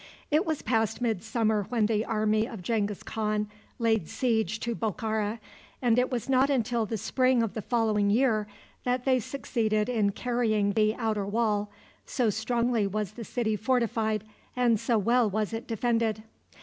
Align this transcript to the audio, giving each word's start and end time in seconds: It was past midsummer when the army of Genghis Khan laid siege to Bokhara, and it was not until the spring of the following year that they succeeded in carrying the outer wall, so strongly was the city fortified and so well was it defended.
It 0.31 0.47
was 0.47 0.63
past 0.63 0.99
midsummer 0.99 1.67
when 1.69 1.85
the 1.85 2.03
army 2.05 2.47
of 2.47 2.63
Genghis 2.63 3.03
Khan 3.03 3.47
laid 3.77 4.09
siege 4.09 4.59
to 4.61 4.73
Bokhara, 4.73 5.37
and 5.79 5.99
it 5.99 6.09
was 6.09 6.27
not 6.27 6.49
until 6.49 6.87
the 6.87 6.97
spring 6.97 7.43
of 7.43 7.53
the 7.53 7.61
following 7.61 8.09
year 8.09 8.47
that 8.83 9.05
they 9.05 9.19
succeeded 9.19 9.89
in 9.89 10.11
carrying 10.13 10.73
the 10.73 10.95
outer 10.95 11.27
wall, 11.27 11.69
so 12.07 12.31
strongly 12.31 12.87
was 12.87 13.11
the 13.11 13.23
city 13.23 13.55
fortified 13.55 14.23
and 14.55 14.79
so 14.79 14.97
well 14.97 15.29
was 15.29 15.53
it 15.53 15.67
defended. 15.67 16.23